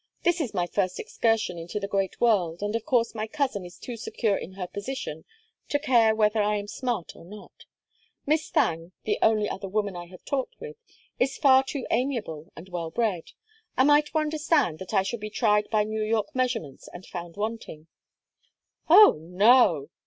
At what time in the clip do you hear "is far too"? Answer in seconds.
11.19-11.85